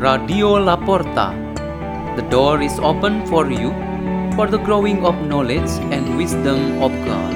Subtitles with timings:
[0.00, 1.36] Radio La Porta.
[2.16, 3.68] The door is open for you
[4.32, 7.34] for the growing of knowledge and wisdom of God.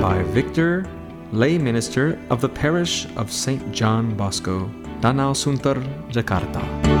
[0.00, 0.88] by Victor,
[1.30, 3.60] lay minister of the parish of St.
[3.72, 4.70] John Bosco,
[5.04, 5.76] Danau Sunter,
[6.08, 6.97] Jakarta.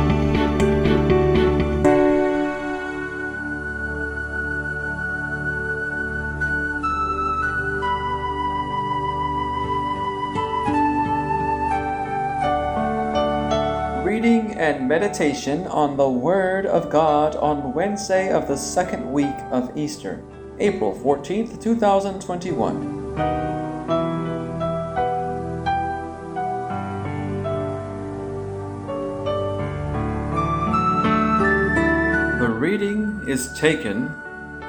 [14.98, 20.24] Meditation on the Word of God on Wednesday of the second week of Easter,
[20.58, 23.14] April 14th, 2021.
[32.40, 34.08] The reading is taken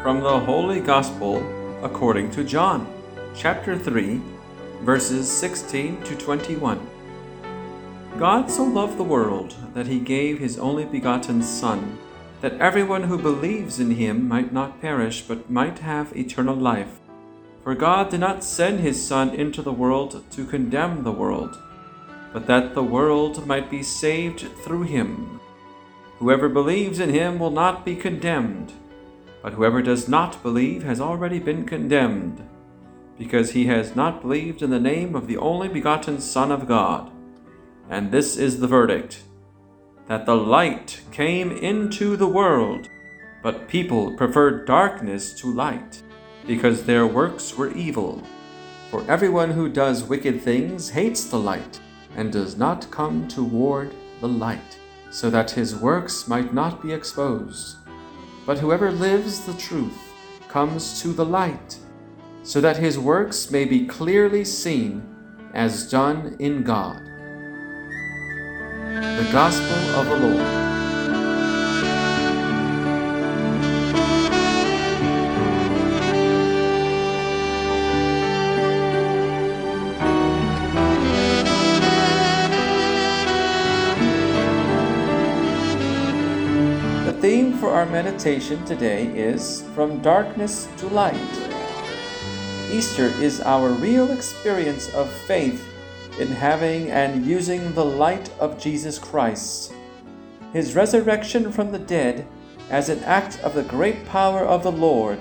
[0.03, 1.37] from the Holy Gospel
[1.83, 2.87] according to John,
[3.35, 4.21] chapter 3,
[4.83, 6.98] verses 16 to 21.
[8.19, 11.97] God so loved the world that he gave his only begotten Son,
[12.41, 16.99] that everyone who believes in him might not perish, but might have eternal life.
[17.63, 21.57] For God did not send his Son into the world to condemn the world,
[22.33, 25.39] but that the world might be saved through him.
[26.17, 28.73] Whoever believes in him will not be condemned,
[29.41, 32.45] but whoever does not believe has already been condemned,
[33.17, 37.13] because he has not believed in the name of the only begotten Son of God.
[37.89, 39.23] And this is the verdict
[40.07, 42.89] that the light came into the world,
[43.43, 46.01] but people preferred darkness to light,
[46.47, 48.23] because their works were evil.
[48.89, 51.79] For everyone who does wicked things hates the light,
[52.15, 54.79] and does not come toward the light,
[55.11, 57.77] so that his works might not be exposed.
[58.47, 59.97] But whoever lives the truth
[60.47, 61.77] comes to the light,
[62.41, 65.03] so that his works may be clearly seen
[65.53, 67.08] as done in God.
[68.99, 70.45] The Gospel of the Lord.
[87.05, 91.15] The theme for our meditation today is From Darkness to Light.
[92.69, 95.65] Easter is our real experience of faith
[96.19, 99.73] in having and using the light of Jesus Christ.
[100.53, 102.27] His resurrection from the dead,
[102.69, 105.19] as an act of the great power of the Lord,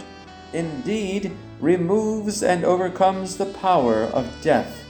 [0.53, 4.85] indeed removes and overcomes the power of death.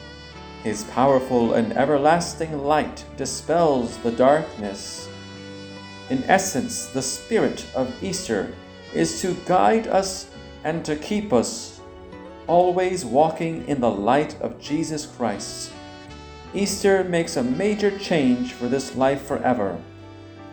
[0.65, 5.09] His powerful and everlasting light dispels the darkness.
[6.11, 8.53] In essence, the spirit of Easter
[8.95, 10.31] is to guide us
[10.65, 11.81] and to keep us
[12.47, 15.71] always walking in the light of Jesus Christ.
[16.55, 19.81] Easter makes a major change for this life forever.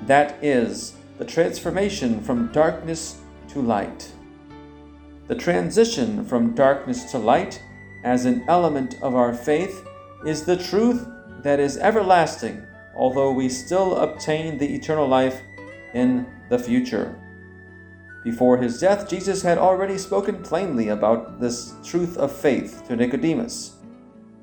[0.06, 3.17] That is, the transformation from darkness
[3.50, 4.11] to light.
[5.28, 7.61] The transition from darkness to light,
[8.03, 9.88] as an element of our faith,
[10.25, 11.07] is the truth
[11.41, 12.62] that is everlasting,
[12.95, 15.41] although we still obtain the eternal life
[15.94, 17.17] in the future.
[18.23, 23.75] Before his death, Jesus had already spoken plainly about this truth of faith to Nicodemus.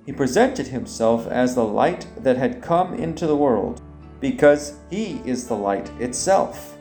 [0.04, 3.80] He presented himself as the light that had come into the world,
[4.20, 6.76] because he is the light itself.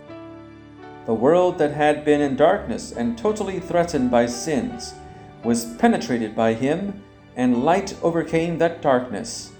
[1.05, 4.93] The world that had been in darkness and totally threatened by sins
[5.43, 7.03] was penetrated by him,
[7.35, 9.51] and light overcame that darkness.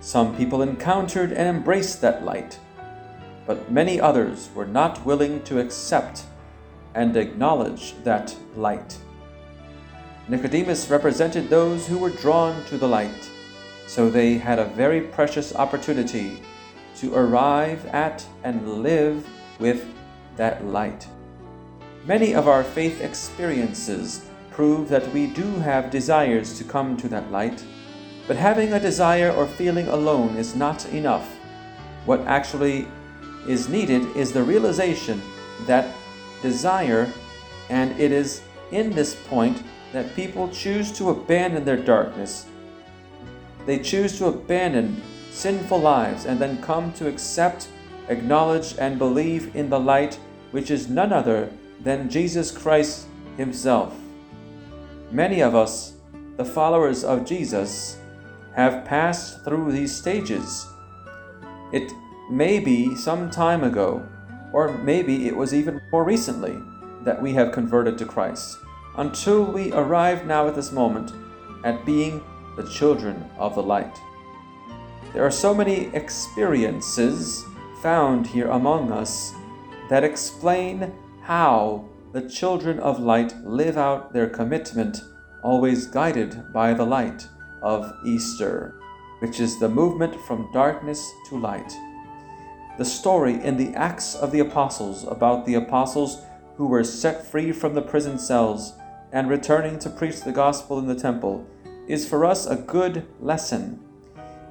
[0.00, 2.58] Some people encountered and embraced that light,
[3.46, 6.24] but many others were not willing to accept
[6.94, 8.98] and acknowledge that light.
[10.28, 13.30] Nicodemus represented those who were drawn to the light,
[13.86, 16.42] so they had a very precious opportunity
[16.96, 19.26] to arrive at and live
[19.58, 19.86] with
[20.36, 21.08] that light.
[22.04, 27.32] Many of our faith experiences prove that we do have desires to come to that
[27.32, 27.64] light,
[28.26, 31.26] but having a desire or feeling alone is not enough.
[32.04, 32.86] What actually
[33.48, 35.22] is needed is the realization
[35.66, 35.94] that
[36.42, 37.10] desire,
[37.70, 38.42] and it is
[38.72, 39.62] in this point
[39.92, 42.46] that people choose to abandon their darkness.
[43.66, 45.00] They choose to abandon
[45.30, 47.68] sinful lives and then come to accept,
[48.08, 50.18] acknowledge, and believe in the light
[50.50, 51.50] which is none other
[51.80, 53.06] than Jesus Christ
[53.36, 53.94] Himself.
[55.10, 55.94] Many of us,
[56.36, 57.98] the followers of Jesus,
[58.54, 60.66] have passed through these stages.
[61.72, 61.92] It
[62.30, 64.06] may be some time ago,
[64.52, 66.58] or maybe it was even more recently,
[67.04, 68.58] that we have converted to Christ
[68.98, 71.12] until we arrive now at this moment
[71.64, 72.22] at being
[72.56, 73.98] the children of the light.
[75.14, 77.44] There are so many experiences
[77.82, 79.32] found here among us
[79.88, 80.92] that explain
[81.22, 85.02] how the children of light live out their commitment,
[85.42, 87.26] always guided by the light
[87.62, 88.80] of Easter,
[89.20, 91.72] which is the movement from darkness to light.
[92.78, 96.22] The story in the Acts of the Apostles about the apostles
[96.56, 98.74] who were set free from the prison cells
[99.12, 101.46] and returning to preach the gospel in the temple
[101.86, 103.80] is for us a good lesson.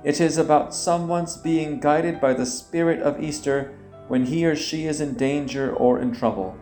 [0.04, 3.75] It is about someone's being guided by the Spirit of Easter
[4.07, 6.57] when he or she is in danger or in trouble.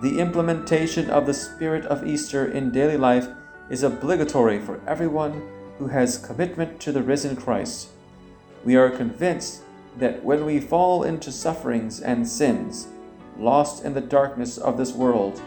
[0.00, 3.28] The implementation of the Spirit of Easter in daily life
[3.68, 5.42] is obligatory for everyone
[5.78, 7.88] who has commitment to the risen Christ.
[8.64, 9.62] We are convinced
[9.98, 12.88] that when we fall into sufferings and sins,
[13.38, 15.40] lost in the darkness of this world,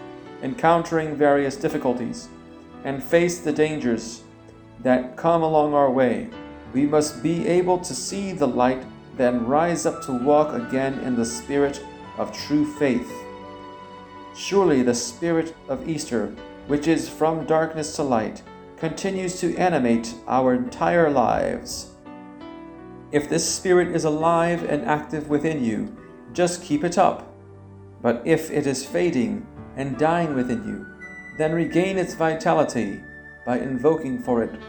[0.44, 2.30] encountering various difficulties,
[2.84, 4.24] and face the dangers
[4.82, 6.30] that come along our way,
[6.74, 8.84] we must be able to see the light,
[9.18, 11.84] then rise up to walk again in the spirit
[12.18, 13.12] of true faith.
[14.36, 16.34] Surely the spirit of Easter,
[16.68, 18.42] which is from darkness to light,
[18.78, 21.92] continues to animate our entire lives.
[23.12, 25.96] If this spirit is alive and active within you,
[26.34, 27.32] just keep it up.
[28.02, 29.46] But if it is fading
[29.76, 30.86] and dying within you,
[31.38, 33.02] then regain its vitality
[33.46, 34.60] by invoking for it,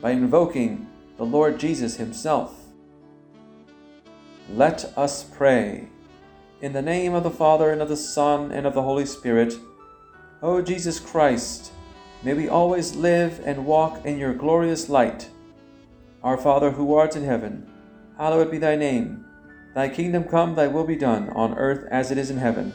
[0.00, 0.86] by invoking
[1.16, 2.54] the Lord Jesus Himself.
[4.48, 5.88] Let us pray.
[6.60, 9.54] In the name of the Father, and of the Son, and of the Holy Spirit,
[10.42, 11.72] O Jesus Christ,
[12.22, 15.30] may we always live and walk in your glorious light.
[16.22, 17.70] Our Father who art in heaven,
[18.18, 19.24] hallowed be thy name.
[19.74, 22.74] Thy kingdom come, thy will be done, on earth as it is in heaven.